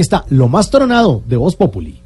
[0.00, 2.00] Aquí está lo más tronado de Voz Populi.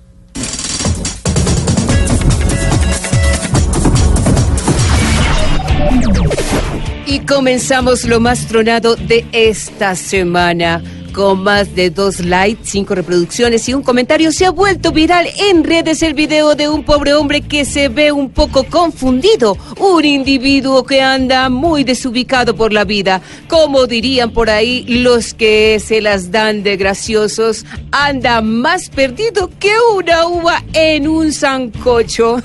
[7.06, 10.82] Y comenzamos lo más tronado de esta semana.
[11.14, 15.62] Con más de dos likes, cinco reproducciones y un comentario, se ha vuelto viral en
[15.62, 19.56] redes el video de un pobre hombre que se ve un poco confundido.
[19.79, 23.23] Un individuo que anda muy desubicado por la vida.
[23.46, 29.73] Como dirían por ahí los que se las dan de graciosos, anda más perdido que
[29.96, 32.42] una uva en un sancocho.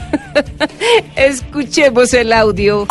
[1.16, 2.88] Escuchemos el audio.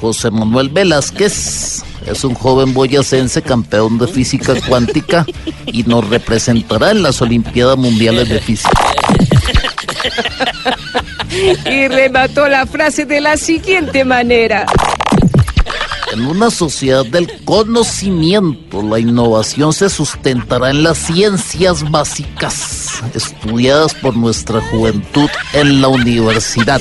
[0.00, 5.26] José Manuel Velázquez es un joven boyacense campeón de física cuántica
[5.66, 8.70] y nos representará en las Olimpiadas Mundiales de Física.
[11.66, 14.66] Y remató la frase de la siguiente manera.
[16.12, 24.16] En una sociedad del conocimiento, la innovación se sustentará en las ciencias básicas, estudiadas por
[24.16, 26.80] nuestra juventud en la universidad.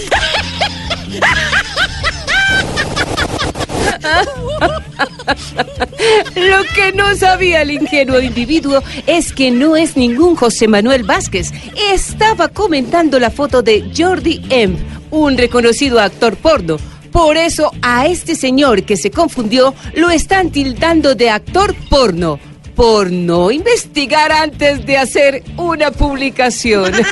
[6.36, 11.52] Lo que no sabía el ingenuo individuo es que no es ningún José Manuel Vázquez.
[11.92, 14.78] Estaba comentando la foto de Jordi M.,
[15.12, 16.78] un reconocido actor porno.
[17.12, 22.40] Por eso a este señor que se confundió lo están tildando de actor porno.
[22.76, 26.94] Por no investigar antes de hacer una publicación.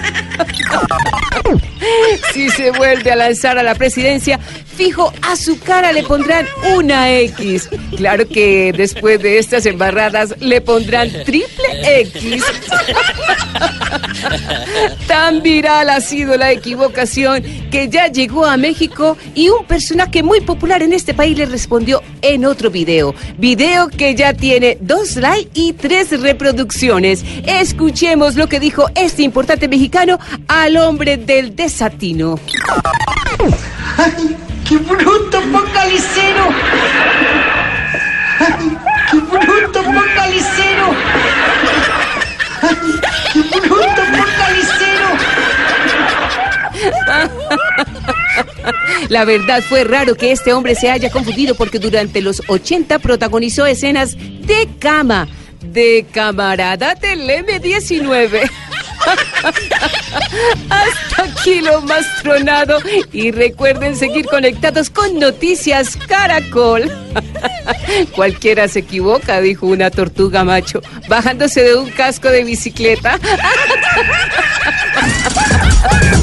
[2.34, 4.40] si se vuelve a lanzar a la presidencia,
[4.76, 6.46] fijo a su cara le pondrán
[6.76, 7.70] una X.
[7.96, 12.44] Claro que después de estas embarradas le pondrán triple X.
[15.08, 20.42] Tan viral ha sido la equivocación que ya llegó a México y un personaje muy
[20.42, 23.14] popular en este país le respondió en otro video.
[23.38, 27.24] Video que ya tiene dos likes y tres reproducciones.
[27.46, 32.40] Escuchemos lo que dijo este importante mexicano al hombre del desatino.
[33.98, 34.35] ¡Ay,
[34.76, 36.50] qué bruto focalicero!
[38.40, 38.78] ¡Ay,
[39.12, 40.96] qué bruto focalicero!
[42.62, 42.78] ¡Ay,
[43.34, 45.08] qué bruto focalicero!
[49.10, 53.66] La verdad fue raro que este hombre se haya confundido porque durante los 80 protagonizó
[53.66, 55.28] escenas de cama,
[55.62, 58.50] de camarada del M19.
[60.70, 62.80] Hasta aquí lo más tronado
[63.12, 66.92] y recuerden seguir conectados con Noticias Caracol.
[68.16, 73.20] Cualquiera se equivoca, dijo una tortuga macho, bajándose de un casco de bicicleta.